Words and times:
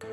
The 0.00 0.06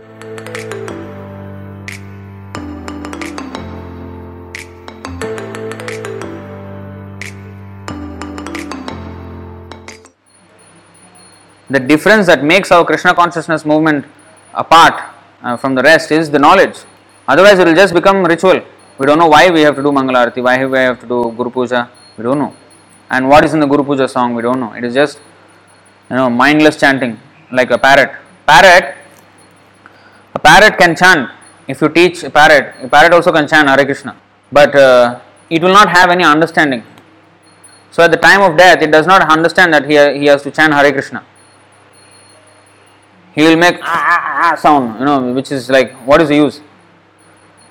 difference 11.80 12.28
that 12.28 12.44
makes 12.44 12.70
our 12.72 12.84
Krishna 12.84 13.14
consciousness 13.14 13.64
movement 13.64 14.06
apart 14.54 15.02
uh, 15.42 15.56
from 15.56 15.74
the 15.76 15.82
rest 15.82 16.12
is 16.12 16.30
the 16.32 16.40
knowledge. 16.40 16.80
Otherwise, 17.26 17.60
it 17.60 17.66
will 17.66 17.76
just 17.76 17.94
become 17.94 18.26
ritual. 18.26 18.62
We 18.98 19.06
don't 19.06 19.20
know 19.20 19.28
why 19.28 19.50
we 19.50 19.62
have 19.62 19.78
to 19.78 19.82
do 19.82 19.92
Mangalarati, 19.94 20.44
why 20.44 20.66
we 20.66 20.78
have 20.80 21.00
to 21.00 21.08
do 21.08 21.32
Guru 21.38 21.50
Puja, 21.50 21.90
we 22.18 22.26
don't 22.26 22.40
know. 22.40 22.54
And 23.10 23.30
what 23.30 23.46
is 23.46 23.54
in 23.54 23.62
the 23.62 23.66
Guru 23.66 23.86
Puja 23.86 24.10
song, 24.10 24.36
we 24.36 24.42
don't 24.42 24.60
know. 24.60 24.74
It 24.74 24.84
is 24.84 24.94
just, 24.94 25.22
you 26.10 26.18
know, 26.18 26.30
mindless 26.30 26.78
chanting 26.78 27.18
like 27.54 27.72
a 27.72 27.78
parrot. 27.78 28.12
Parrot, 28.46 28.97
parrot 30.48 30.78
can 30.82 30.96
chant 30.96 31.30
if 31.68 31.82
you 31.82 31.90
teach 31.90 32.24
a 32.24 32.30
parrot, 32.30 32.76
a 32.82 32.88
parrot 32.88 33.14
also 33.14 33.32
can 33.32 33.48
chant 33.48 33.68
Hare 33.68 33.86
Krishna, 33.86 34.16
but 34.52 34.74
uh, 34.76 35.20
it 35.50 35.62
will 35.62 35.74
not 35.74 35.90
have 35.90 36.10
any 36.10 36.24
understanding. 36.24 36.84
So 37.92 38.04
at 38.04 38.12
the 38.12 38.18
time 38.18 38.42
of 38.42 38.58
death, 38.58 38.82
it 38.82 38.92
does 38.92 39.08
not 39.08 39.30
understand 39.30 39.74
that 39.74 39.86
he, 39.86 39.96
he 40.20 40.26
has 40.28 40.44
to 40.44 40.52
chant 40.52 40.74
Hare 40.74 40.92
Krishna. 40.92 41.24
He 43.36 43.44
will 43.44 43.58
make 43.58 43.78
ah, 43.82 43.86
ah, 43.86 44.22
ah, 44.22 44.52
ah 44.52 44.56
sound, 44.56 45.00
you 45.00 45.06
know, 45.06 45.34
which 45.34 45.52
is 45.52 45.70
like 45.70 45.92
what 46.08 46.22
is 46.22 46.30
the 46.30 46.36
use? 46.36 46.62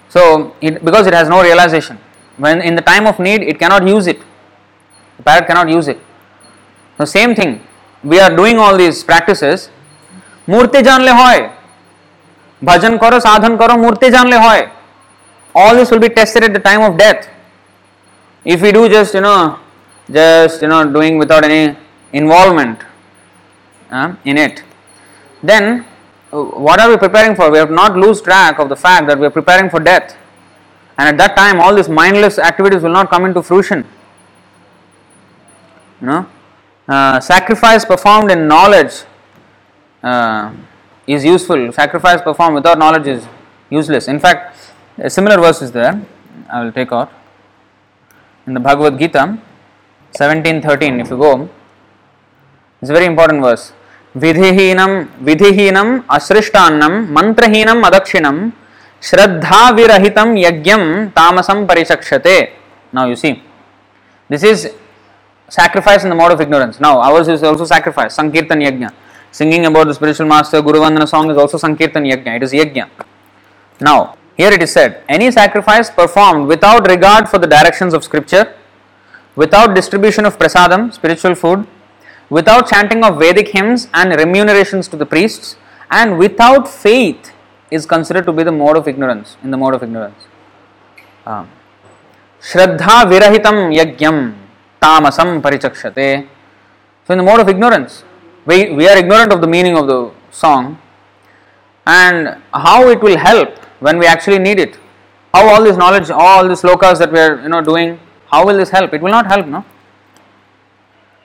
So 0.09 0.55
it, 0.61 0.85
because 0.85 1.07
it 1.07 1.15
has 1.15 1.29
no 1.29 1.43
realization, 1.43 1.99
when 2.37 2.61
in 2.61 2.77
the 2.77 2.83
time 2.83 3.07
of 3.07 3.19
need, 3.19 3.43
it 3.43 3.59
cannot 3.59 3.87
use 3.87 4.07
it. 4.07 4.21
The 5.17 5.23
parrot 5.23 5.47
cannot 5.47 5.69
use 5.71 5.89
it. 5.89 5.99
The 6.99 7.07
so 7.07 7.13
same 7.19 7.35
thing, 7.35 7.67
we 8.05 8.21
are 8.21 8.35
doing 8.35 8.59
all 8.59 8.77
these 8.77 9.03
practices. 9.03 9.71
Murti 10.47 10.83
janle 10.83 11.13
hoy, 11.21 11.56
Bhajan 12.63 12.99
karo. 12.99 13.19
All 15.55 15.75
this 15.75 15.91
will 15.91 15.99
be 15.99 16.09
tested 16.09 16.45
at 16.45 16.53
the 16.53 16.61
time 16.61 16.83
of 16.83 16.99
death. 16.99 17.29
If 18.45 18.63
we 18.63 18.73
do 18.73 18.89
just, 18.89 19.15
you 19.15 19.23
know, 19.23 19.59
just, 20.11 20.63
you 20.63 20.69
know, 20.69 20.91
doing 20.93 21.19
without 21.19 21.45
any 21.45 21.77
involvement 22.13 22.81
um, 23.91 24.19
in 24.25 24.37
it, 24.37 24.63
then 25.43 25.85
uh, 26.33 26.43
what 26.43 26.79
are 26.81 26.91
we 26.91 26.97
preparing 26.97 27.35
for? 27.35 27.51
We 27.51 27.59
have 27.59 27.71
not 27.71 27.97
lose 27.97 28.21
track 28.21 28.59
of 28.59 28.69
the 28.69 28.77
fact 28.77 29.07
that 29.09 29.19
we 29.19 29.27
are 29.27 29.31
preparing 29.31 29.71
for 29.71 29.81
death. 29.81 30.17
And 30.99 31.09
at 31.09 31.19
that 31.19 31.37
time, 31.37 31.61
all 31.61 31.75
these 31.75 31.89
mindless 31.89 32.39
activities 32.39 32.83
will 32.83 32.93
not 32.93 33.11
come 33.11 33.25
into 33.25 33.43
fruition. 33.43 33.87
You 36.01 36.07
know, 36.07 36.29
uh, 36.89 37.21
sacrifice 37.21 37.85
performed 37.85 38.31
in 38.31 38.47
knowledge 38.47 39.05
uh, 40.03 40.53
is 41.08 41.24
useful. 41.26 41.72
Sacrifice 41.72 42.22
performed 42.22 42.56
without 42.56 42.78
knowledge 42.78 43.08
is 43.08 43.28
useless. 43.70 44.08
In 44.08 44.20
fact, 44.20 44.58
a 44.98 45.10
similar 45.10 45.38
verse 45.38 45.62
is 45.62 45.72
there. 45.72 45.94
I 46.50 46.64
will 46.64 46.72
take 46.72 46.92
out 46.92 47.12
in 48.48 48.54
the 48.54 48.60
Bhagavad 48.60 48.98
Gita, 49.00 49.38
seventeen 50.12 50.62
thirteen. 50.62 51.00
If 51.00 51.10
you 51.10 51.18
go, 51.18 51.50
it's 52.82 52.90
a 52.90 52.94
very 52.94 53.06
important 53.06 53.42
verse. 53.42 53.74
विधिहीनम 54.16 54.94
विधिहीनम 55.28 55.90
असृष्टान्नम 56.16 56.94
मंत्रहीनम 57.18 57.86
अदक्षिणम 57.88 58.38
श्रद्धा 59.10 59.60
विरहितम 59.78 60.36
यज्ञम 60.38 60.84
तामसम 61.18 61.66
परिचक्षते 61.66 62.38
now 62.94 63.10
you 63.10 63.16
see 63.16 63.32
this 64.32 64.44
is 64.44 64.68
sacrifice 65.52 66.04
in 66.04 66.10
the 66.10 66.16
mode 66.16 66.32
of 66.32 66.40
ignorance. 66.40 66.80
Now, 66.80 67.02
ours 67.02 67.28
is 67.28 67.44
also 67.44 67.66
sacrifice, 67.66 68.16
Sankirtan 68.16 68.60
Yajna. 68.62 68.90
Singing 69.31 69.67
about 69.67 69.87
the 69.87 69.95
spiritual 69.95 70.27
master, 70.27 70.63
Guru 70.63 70.81
Vandana 70.81 71.09
song 71.09 71.31
is 71.31 71.37
also 71.37 71.59
Sankirtan 71.59 72.05
Yajna. 72.05 72.37
It 72.37 72.43
is 72.43 72.53
Yajna. 72.53 72.89
Now, 73.81 74.17
here 74.37 74.53
it 74.53 74.63
is 74.63 74.73
said 74.73 75.03
any 75.09 75.31
sacrifice 75.31 75.91
performed 75.91 76.49
without 76.49 76.89
regard 76.89 77.29
for 77.29 77.39
the 77.39 77.47
directions 77.47 77.95
of 77.95 78.05
scripture, 78.05 78.55
without 79.35 79.75
distribution 79.75 80.25
of 80.25 80.39
prasadam, 80.39 80.93
spiritual 80.93 81.35
food, 81.35 81.67
without 82.31 82.69
chanting 82.69 83.05
of 83.05 83.19
Vedic 83.19 83.49
hymns 83.49 83.89
and 83.95 84.11
remunerations 84.11 84.89
to 84.89 84.97
the 84.97 85.07
priests, 85.07 85.57
and 85.91 86.19
without 86.19 86.69
faith 86.69 87.33
is 87.71 87.87
considered 87.87 88.27
to 88.27 88.33
be 88.33 88.43
the 88.43 88.53
mode 88.53 88.77
of 88.77 88.89
ignorance, 88.89 89.37
in 89.43 89.51
the 89.51 89.57
mode 89.57 89.75
of 89.75 89.83
ignorance. 89.83 90.27
Um, 91.25 91.51
virahitam 92.41 93.75
yagyam 93.75 94.35
tamasam 94.81 95.43
parichakshate. 95.43 96.29
So, 97.07 97.13
in 97.13 97.19
the 97.19 97.25
mode 97.25 97.41
of 97.41 97.49
ignorance, 97.49 98.05
we, 98.47 98.71
we 98.71 98.89
are 98.89 98.97
ignorant 98.97 99.33
of 99.33 99.41
the 99.41 99.47
meaning 99.47 99.77
of 99.77 99.87
the 99.87 100.11
song 100.31 100.81
and 101.87 102.41
how 102.53 102.89
it 102.89 103.01
will 103.01 103.19
help 103.19 103.59
when 103.81 103.99
we 103.99 104.07
actually 104.07 104.39
need 104.39 104.59
it. 104.59 104.79
How 105.35 105.49
all 105.49 105.63
this 105.63 105.77
knowledge, 105.77 106.11
all 106.11 106.49
these 106.49 106.63
slokas 106.63 106.99
that 106.99 107.13
we 107.13 107.19
are 107.19 107.41
you 107.43 107.49
know 107.49 107.61
doing, 107.61 108.01
how 108.31 108.47
will 108.47 108.57
this 108.57 108.71
help? 108.71 108.95
It 108.95 109.03
will 109.03 109.11
not 109.11 109.27
help, 109.27 109.47
no? 109.47 109.65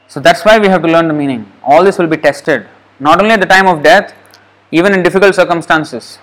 So 0.07 0.19
that's 0.19 0.43
why 0.43 0.59
we 0.59 0.67
have 0.67 0.81
to 0.81 0.87
learn 0.87 1.07
the 1.07 1.13
meaning. 1.13 1.51
All 1.63 1.83
this 1.83 1.97
will 1.97 2.07
be 2.07 2.17
tested, 2.17 2.67
not 2.99 3.21
only 3.21 3.31
at 3.31 3.39
the 3.39 3.45
time 3.45 3.67
of 3.67 3.81
death, 3.81 4.13
even 4.71 4.93
in 4.93 5.03
difficult 5.03 5.35
circumstances. 5.35 6.19